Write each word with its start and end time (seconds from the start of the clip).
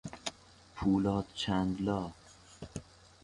پولاد 0.75 1.25
چند 1.33 1.81
لا 1.81 2.11